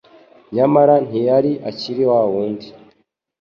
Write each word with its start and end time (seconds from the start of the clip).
Nyamara 0.55 0.93
ntiyari 1.07 1.51
akiri 1.69 2.03
wa 2.09 2.21
wundi. 2.31 2.67